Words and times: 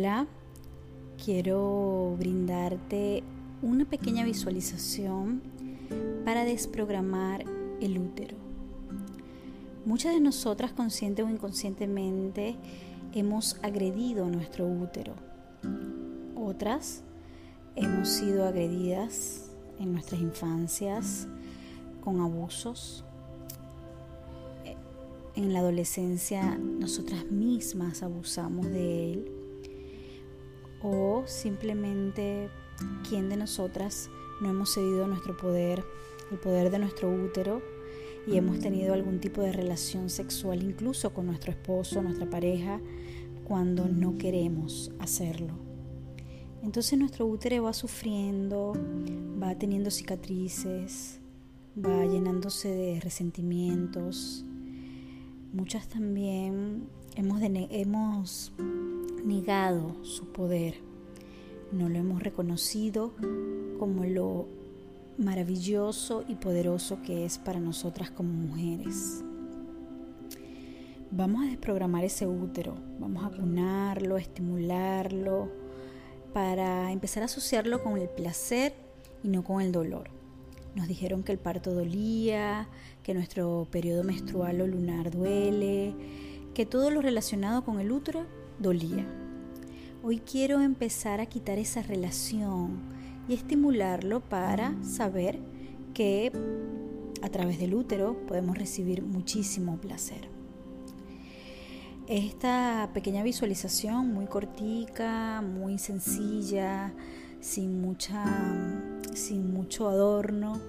Hola, 0.00 0.26
quiero 1.22 2.16
brindarte 2.18 3.22
una 3.60 3.84
pequeña 3.84 4.24
visualización 4.24 5.42
para 6.24 6.46
desprogramar 6.46 7.44
el 7.82 7.98
útero. 7.98 8.34
Muchas 9.84 10.14
de 10.14 10.20
nosotras, 10.20 10.72
consciente 10.72 11.22
o 11.22 11.28
inconscientemente, 11.28 12.56
hemos 13.12 13.58
agredido 13.62 14.24
nuestro 14.30 14.66
útero. 14.66 15.12
Otras 16.34 17.02
hemos 17.76 18.08
sido 18.08 18.46
agredidas 18.46 19.50
en 19.78 19.92
nuestras 19.92 20.22
infancias 20.22 21.28
con 22.02 22.22
abusos. 22.22 23.04
En 25.36 25.52
la 25.52 25.58
adolescencia 25.58 26.56
nosotras 26.56 27.26
mismas 27.26 28.02
abusamos 28.02 28.64
de 28.64 29.12
él 29.12 29.39
o 30.82 31.24
simplemente 31.26 32.48
quién 33.08 33.28
de 33.28 33.36
nosotras 33.36 34.10
no 34.40 34.50
hemos 34.50 34.72
cedido 34.74 35.06
nuestro 35.06 35.36
poder, 35.36 35.84
el 36.30 36.38
poder 36.38 36.70
de 36.70 36.78
nuestro 36.78 37.10
útero 37.10 37.62
y 38.26 38.36
hemos 38.36 38.58
tenido 38.60 38.94
algún 38.94 39.20
tipo 39.20 39.42
de 39.42 39.52
relación 39.52 40.10
sexual 40.10 40.62
incluso 40.62 41.12
con 41.12 41.26
nuestro 41.26 41.50
esposo, 41.50 42.02
nuestra 42.02 42.28
pareja, 42.28 42.80
cuando 43.44 43.86
no 43.88 44.16
queremos 44.16 44.92
hacerlo. 44.98 45.54
Entonces 46.62 46.98
nuestro 46.98 47.26
útero 47.26 47.64
va 47.64 47.72
sufriendo, 47.72 48.74
va 49.42 49.54
teniendo 49.56 49.90
cicatrices, 49.90 51.20
va 51.76 52.04
llenándose 52.06 52.68
de 52.68 53.00
resentimientos. 53.00 54.44
Muchas 55.52 55.88
también 55.88 56.84
hemos, 57.16 57.40
hemos 57.42 58.52
negado 59.24 59.96
su 60.04 60.26
poder, 60.32 60.74
no 61.72 61.88
lo 61.88 61.98
hemos 61.98 62.22
reconocido 62.22 63.12
como 63.78 64.04
lo 64.04 64.46
maravilloso 65.18 66.24
y 66.26 66.34
poderoso 66.34 67.00
que 67.02 67.24
es 67.24 67.38
para 67.38 67.60
nosotras 67.60 68.10
como 68.10 68.32
mujeres. 68.32 69.22
Vamos 71.10 71.44
a 71.44 71.48
desprogramar 71.48 72.04
ese 72.04 72.26
útero, 72.26 72.74
vamos 72.98 73.24
a 73.24 73.36
cunarlo, 73.36 74.16
estimularlo, 74.16 75.50
para 76.32 76.92
empezar 76.92 77.22
a 77.22 77.26
asociarlo 77.26 77.82
con 77.82 77.98
el 77.98 78.08
placer 78.08 78.72
y 79.22 79.28
no 79.28 79.42
con 79.42 79.60
el 79.60 79.72
dolor. 79.72 80.10
Nos 80.74 80.86
dijeron 80.86 81.24
que 81.24 81.32
el 81.32 81.38
parto 81.38 81.74
dolía, 81.74 82.68
que 83.02 83.12
nuestro 83.12 83.66
periodo 83.70 84.04
menstrual 84.04 84.60
o 84.60 84.66
lunar 84.68 85.10
duele, 85.10 85.94
que 86.54 86.64
todo 86.64 86.90
lo 86.90 87.02
relacionado 87.02 87.64
con 87.64 87.80
el 87.80 87.90
útero 87.90 88.24
dolía. 88.60 89.06
Hoy 90.02 90.18
quiero 90.18 90.60
empezar 90.60 91.20
a 91.20 91.26
quitar 91.26 91.58
esa 91.58 91.82
relación 91.82 92.78
y 93.28 93.34
estimularlo 93.34 94.20
para 94.20 94.74
saber 94.84 95.40
que 95.94 96.30
a 97.22 97.28
través 97.30 97.58
del 97.58 97.74
útero 97.74 98.26
podemos 98.26 98.56
recibir 98.56 99.02
muchísimo 99.02 99.78
placer. 99.78 100.28
Esta 102.06 102.90
pequeña 102.92 103.22
visualización 103.22 104.12
muy 104.12 104.26
cortica, 104.26 105.42
muy 105.42 105.78
sencilla, 105.78 106.92
sin 107.40 107.80
mucha 107.80 108.24
sin 109.14 109.52
mucho 109.52 109.88
adorno, 109.88 110.60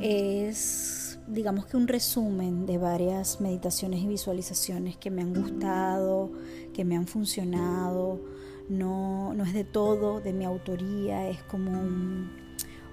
es 0.00 0.99
digamos 1.30 1.66
que 1.66 1.76
un 1.76 1.86
resumen 1.86 2.66
de 2.66 2.78
varias 2.78 3.40
meditaciones 3.40 4.00
y 4.00 4.06
visualizaciones 4.06 4.96
que 4.96 5.10
me 5.10 5.22
han 5.22 5.32
gustado, 5.32 6.30
que 6.74 6.84
me 6.84 6.96
han 6.96 7.06
funcionado. 7.06 8.20
No, 8.68 9.34
no 9.34 9.44
es 9.44 9.52
de 9.52 9.64
todo 9.64 10.20
de 10.20 10.32
mi 10.32 10.44
autoría, 10.44 11.28
es 11.28 11.42
como 11.44 11.72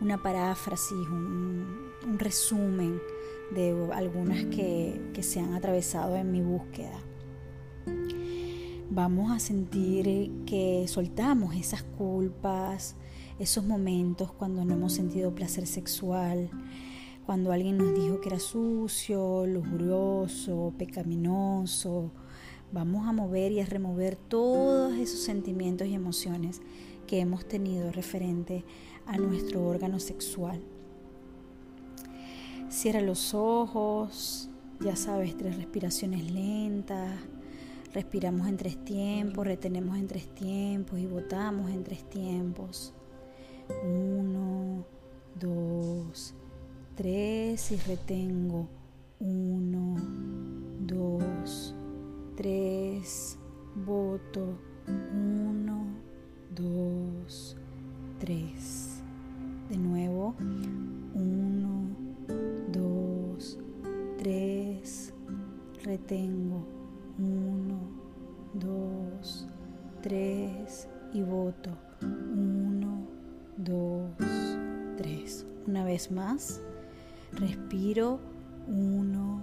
una 0.00 0.22
paráfrasis, 0.22 0.92
un, 0.92 1.92
resumen 2.18 3.00
de 3.54 3.88
algunas 3.92 4.44
que, 4.46 5.00
que 5.14 5.22
se 5.22 5.40
han 5.40 5.54
atravesado 5.54 6.16
en 6.16 6.30
mi 6.30 6.40
búsqueda. 6.40 6.98
Vamos 8.90 9.30
a 9.30 9.38
sentir 9.38 10.44
que 10.44 10.84
soltamos 10.88 11.54
esas 11.54 11.82
culpas, 11.82 12.96
esos 13.38 13.64
momentos 13.64 14.32
cuando 14.32 14.64
no 14.64 14.74
hemos 14.74 14.92
sentido 14.92 15.34
placer 15.34 15.66
sexual, 15.66 16.50
cuando 17.26 17.52
alguien 17.52 17.78
nos 17.78 17.94
dijo 17.94 18.20
que 18.20 18.28
era 18.28 18.40
sucio, 18.40 19.46
lujurioso, 19.46 20.72
pecaminoso. 20.76 22.10
Vamos 22.72 23.06
a 23.06 23.12
mover 23.12 23.52
y 23.52 23.60
a 23.60 23.66
remover 23.66 24.16
todos 24.16 24.94
esos 24.94 25.20
sentimientos 25.20 25.86
y 25.86 25.94
emociones 25.94 26.60
que 27.06 27.20
hemos 27.20 27.46
tenido 27.46 27.92
referente 27.92 28.64
a 29.06 29.18
nuestro 29.18 29.64
órgano 29.66 30.00
sexual. 30.00 30.60
Cierra 32.68 33.02
los 33.02 33.34
ojos, 33.34 34.48
ya 34.80 34.96
sabes, 34.96 35.36
tres 35.36 35.56
respiraciones 35.56 36.32
lentas. 36.32 37.20
Respiramos 37.92 38.48
en 38.48 38.56
tres 38.56 38.82
tiempos, 38.82 39.46
retenemos 39.46 39.98
en 39.98 40.06
tres 40.06 40.34
tiempos 40.34 40.98
y 40.98 41.06
botamos 41.06 41.70
en 41.70 41.84
tres 41.84 42.08
tiempos. 42.08 42.94
Uno, 43.84 44.86
tres 47.02 47.72
y 47.72 47.76
retengo. 47.88 48.68
Uno, 49.18 49.96
dos, 50.86 51.74
tres, 52.36 53.36
voto. 53.74 54.56
Uno, 54.86 55.84
dos, 56.54 57.56
tres. 58.20 59.02
De 59.68 59.78
nuevo, 59.78 60.36
uno, 61.14 61.88
dos, 62.70 63.58
tres, 64.18 65.12
retengo. 65.82 66.64
Uno, 67.18 67.80
dos, 68.54 69.48
tres 70.02 70.86
y 71.12 71.22
voto. 71.22 71.70
Uno, 72.00 73.08
dos, 73.56 74.12
tres. 74.96 75.44
Una 75.66 75.84
vez 75.84 76.08
más. 76.12 76.60
Respiro. 77.32 78.20
Uno, 78.66 79.42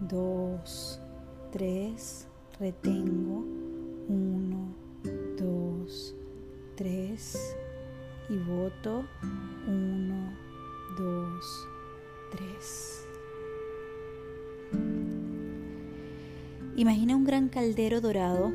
dos, 0.00 1.00
tres. 1.52 2.26
Retengo. 2.58 3.44
Uno, 4.08 4.74
dos, 5.38 6.14
tres. 6.76 7.56
Y 8.28 8.36
voto. 8.38 9.04
Uno, 9.66 10.32
dos, 10.98 11.68
tres. 12.32 13.06
Imagina 16.76 17.16
un 17.16 17.24
gran 17.24 17.48
caldero 17.48 18.00
dorado 18.00 18.52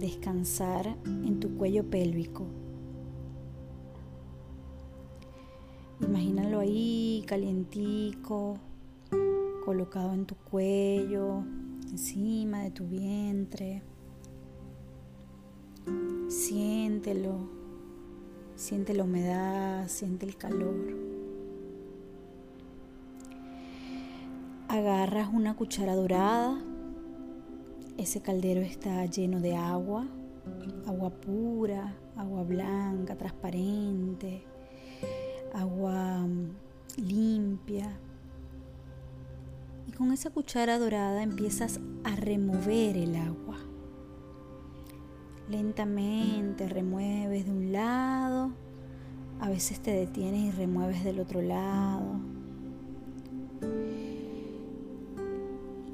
descansar 0.00 0.96
en 1.06 1.38
tu 1.38 1.56
cuello 1.56 1.88
pélvico. 1.88 2.61
Imagínalo 6.12 6.60
ahí, 6.60 7.24
calientico, 7.26 8.58
colocado 9.64 10.12
en 10.12 10.26
tu 10.26 10.34
cuello, 10.34 11.42
encima 11.90 12.64
de 12.64 12.70
tu 12.70 12.86
vientre. 12.86 13.82
Siéntelo, 16.28 17.48
siente 18.56 18.92
la 18.92 19.04
humedad, 19.04 19.88
siente 19.88 20.26
el 20.26 20.36
calor. 20.36 20.94
Agarras 24.68 25.30
una 25.32 25.56
cuchara 25.56 25.94
dorada, 25.94 26.60
ese 27.96 28.20
caldero 28.20 28.60
está 28.60 29.06
lleno 29.06 29.40
de 29.40 29.56
agua, 29.56 30.06
agua 30.86 31.08
pura, 31.08 31.96
agua 32.16 32.42
blanca, 32.42 33.16
transparente 33.16 34.51
agua 35.54 36.26
mm, 36.26 36.50
limpia. 36.96 37.98
Y 39.86 39.92
con 39.92 40.12
esa 40.12 40.30
cuchara 40.30 40.78
dorada 40.78 41.22
empiezas 41.22 41.80
a 42.04 42.16
remover 42.16 42.96
el 42.96 43.16
agua. 43.16 43.58
Lentamente 45.48 46.68
remueves 46.68 47.44
de 47.46 47.50
un 47.50 47.72
lado, 47.72 48.52
a 49.40 49.48
veces 49.48 49.80
te 49.80 49.90
detienes 49.90 50.54
y 50.54 50.56
remueves 50.56 51.04
del 51.04 51.20
otro 51.20 51.42
lado. 51.42 52.20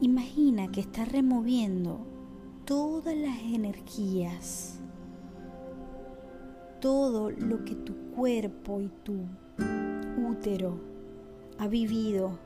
Imagina 0.00 0.68
que 0.68 0.80
estás 0.80 1.10
removiendo 1.10 2.06
todas 2.64 3.16
las 3.16 3.40
energías, 3.40 4.78
todo 6.80 7.30
lo 7.30 7.64
que 7.64 7.74
tu 7.74 7.94
cuerpo 8.14 8.80
y 8.80 8.88
tu 9.02 9.24
útero 10.38 10.78
ha 11.58 11.66
vivido 11.66 12.38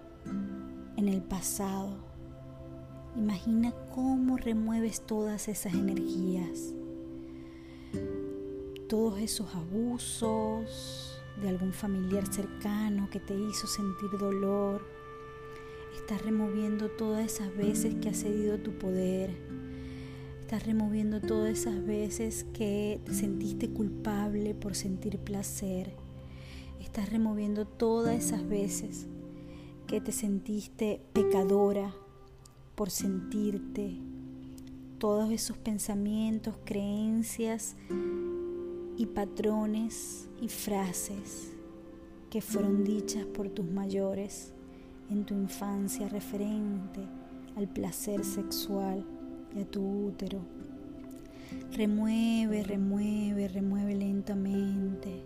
en 0.96 1.08
el 1.08 1.20
pasado. 1.20 1.94
Imagina 3.16 3.74
cómo 3.94 4.38
remueves 4.38 5.02
todas 5.02 5.48
esas 5.48 5.74
energías. 5.74 6.74
todos 8.88 9.20
esos 9.20 9.46
abusos 9.54 11.18
de 11.40 11.48
algún 11.48 11.72
familiar 11.72 12.26
cercano 12.30 13.08
que 13.10 13.20
te 13.20 13.34
hizo 13.34 13.66
sentir 13.66 14.10
dolor. 14.20 14.84
Estás 15.96 16.20
removiendo 16.20 16.90
todas 16.90 17.24
esas 17.24 17.56
veces 17.56 17.94
que 17.94 18.10
has 18.10 18.18
cedido 18.18 18.58
tu 18.58 18.72
poder. 18.72 19.30
Estás 20.40 20.66
removiendo 20.66 21.22
todas 21.22 21.58
esas 21.58 21.86
veces 21.86 22.44
que 22.52 23.00
te 23.06 23.14
sentiste 23.14 23.70
culpable 23.70 24.54
por 24.54 24.74
sentir 24.74 25.18
placer. 25.18 26.01
Estás 26.82 27.10
removiendo 27.10 27.64
todas 27.64 28.16
esas 28.16 28.46
veces 28.46 29.06
que 29.86 30.00
te 30.00 30.10
sentiste 30.10 31.00
pecadora 31.12 31.94
por 32.74 32.90
sentirte. 32.90 33.96
Todos 34.98 35.30
esos 35.30 35.56
pensamientos, 35.56 36.56
creencias 36.64 37.76
y 38.98 39.06
patrones 39.06 40.28
y 40.40 40.48
frases 40.48 41.52
que 42.30 42.42
fueron 42.42 42.82
dichas 42.82 43.26
por 43.26 43.48
tus 43.48 43.64
mayores 43.64 44.52
en 45.08 45.24
tu 45.24 45.34
infancia 45.34 46.08
referente 46.08 47.00
al 47.56 47.68
placer 47.68 48.24
sexual 48.24 49.04
y 49.54 49.60
a 49.60 49.64
tu 49.64 50.08
útero. 50.08 50.40
Remueve, 51.70 52.64
remueve, 52.64 53.46
remueve 53.46 53.94
lentamente 53.94 55.22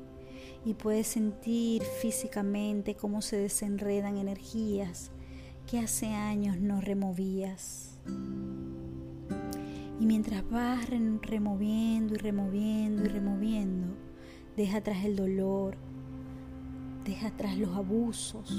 y 0.66 0.74
puedes 0.74 1.06
sentir 1.06 1.84
físicamente 1.84 2.96
cómo 2.96 3.22
se 3.22 3.36
desenredan 3.36 4.18
energías 4.18 5.12
que 5.64 5.78
hace 5.78 6.08
años 6.08 6.58
no 6.58 6.80
removías. 6.80 8.00
Y 10.00 10.04
mientras 10.04 10.48
vas 10.50 10.90
removiendo 11.22 12.14
y 12.14 12.18
removiendo 12.18 13.04
y 13.04 13.08
removiendo, 13.08 13.94
deja 14.56 14.78
atrás 14.78 15.04
el 15.04 15.14
dolor, 15.14 15.76
deja 17.04 17.28
atrás 17.28 17.56
los 17.56 17.70
abusos, 17.76 18.52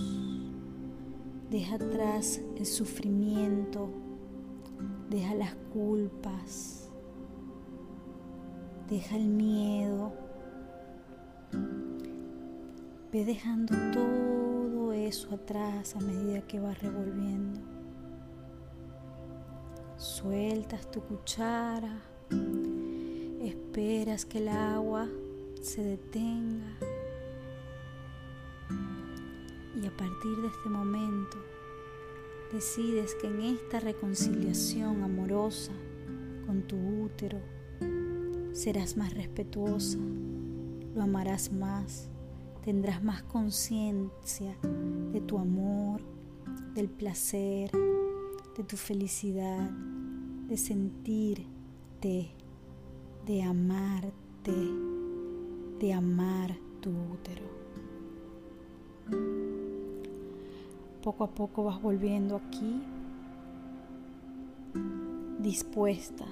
deja 1.51 1.75
atrás 1.75 2.39
el 2.55 2.65
sufrimiento, 2.65 3.89
deja 5.09 5.35
las 5.35 5.55
culpas, 5.73 6.89
deja 8.89 9.17
el 9.17 9.27
miedo. 9.27 10.26
Dejando 13.25 13.73
todo 13.91 14.93
eso 14.93 15.33
atrás 15.33 15.95
a 15.95 15.99
medida 15.99 16.41
que 16.47 16.59
vas 16.59 16.79
revolviendo. 16.79 17.59
Sueltas 19.97 20.89
tu 20.91 21.01
cuchara, 21.01 21.99
esperas 23.41 24.23
que 24.23 24.37
el 24.37 24.47
agua 24.47 25.07
se 25.61 25.83
detenga 25.83 26.77
y 29.81 29.85
a 29.85 29.97
partir 29.97 30.37
de 30.41 30.47
este 30.47 30.69
momento 30.69 31.37
decides 32.53 33.15
que 33.15 33.27
en 33.27 33.41
esta 33.41 33.79
reconciliación 33.79 35.03
amorosa 35.03 35.73
con 36.45 36.61
tu 36.61 36.77
útero 36.77 37.39
serás 38.53 38.95
más 38.95 39.13
respetuosa, 39.13 39.97
lo 40.95 41.01
amarás 41.01 41.51
más, 41.51 42.09
tendrás 42.67 43.01
más 43.01 43.23
conciencia 43.23 44.57
de 45.13 45.21
tu 45.21 45.37
amor, 45.37 46.01
del 46.75 46.89
placer, 46.89 47.71
de 48.57 48.63
tu 48.65 48.75
felicidad, 48.75 49.69
de 50.49 50.57
sentirte, 50.57 52.29
de 53.25 53.41
amarte, 53.41 54.51
de 55.79 55.93
amar 55.93 56.57
tu 56.81 56.89
útero. 56.89 57.45
Poco 61.01 61.23
a 61.23 61.33
poco 61.33 61.63
vas 61.63 61.81
volviendo 61.81 62.35
aquí, 62.35 62.81
dispuesta 65.39 66.25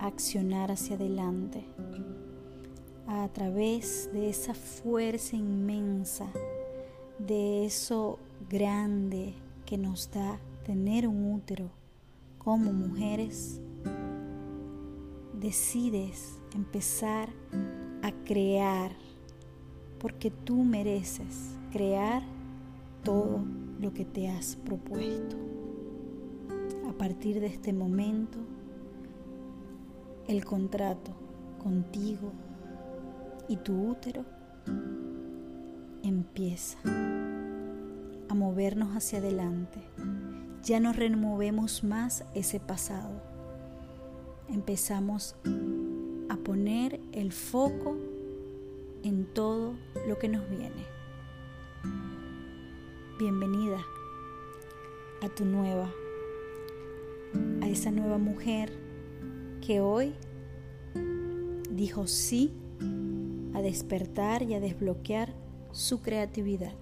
a 0.00 0.08
accionar 0.08 0.72
hacia 0.72 0.96
adelante, 0.96 1.64
a 3.08 3.26
través 3.28 4.10
de 4.12 4.28
esa 4.28 4.52
fuerza 4.52 5.34
inmensa, 5.34 6.30
de 7.18 7.64
eso 7.64 8.18
grande 8.50 9.32
que 9.64 9.78
nos 9.78 10.10
da 10.10 10.38
tener 10.64 11.08
un 11.08 11.32
útero 11.32 11.70
como 12.36 12.70
mujeres, 12.70 13.62
decides 15.32 16.38
empezar 16.54 17.30
a 18.02 18.12
crear, 18.26 18.92
porque 19.98 20.30
tú 20.30 20.62
mereces 20.62 21.56
crear 21.72 22.22
todo 23.04 23.42
lo 23.80 23.94
que 23.94 24.04
te 24.04 24.28
has 24.28 24.56
propuesto. 24.56 25.36
A 26.86 26.92
partir 26.92 27.40
de 27.40 27.46
este 27.46 27.72
momento, 27.72 28.38
el 30.26 30.44
contrato 30.44 31.12
contigo 31.62 32.32
y 33.48 33.56
tu 33.56 33.90
útero 33.90 34.24
empieza 36.02 36.78
a 38.28 38.34
movernos 38.34 38.96
hacia 38.96 39.18
adelante 39.18 39.80
ya 40.68 40.80
no 40.80 40.92
removemos 40.92 41.82
más 41.82 42.24
ese 42.34 42.60
pasado. 42.60 43.22
Empezamos 44.50 45.34
a 46.28 46.36
poner 46.36 47.00
el 47.12 47.32
foco 47.32 47.96
en 49.02 49.24
todo 49.32 49.72
lo 50.06 50.18
que 50.18 50.28
nos 50.28 50.48
viene. 50.50 50.84
Bienvenida 53.18 53.78
a 55.22 55.28
tu 55.30 55.46
nueva, 55.46 55.90
a 57.62 57.68
esa 57.68 57.90
nueva 57.90 58.18
mujer 58.18 58.70
que 59.66 59.80
hoy 59.80 60.12
dijo 61.70 62.06
sí 62.06 62.52
a 63.54 63.62
despertar 63.62 64.42
y 64.42 64.54
a 64.54 64.60
desbloquear 64.60 65.34
su 65.72 66.00
creatividad. 66.00 66.72